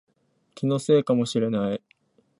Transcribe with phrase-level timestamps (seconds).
[0.55, 1.81] 気のせいかもしれない